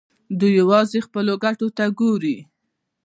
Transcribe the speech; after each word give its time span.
دوی 0.39 0.51
یوازې 0.61 0.99
خپلو 1.07 1.33
ګټو 1.45 1.67
ته 1.77 1.85
ګوري. 1.99 2.37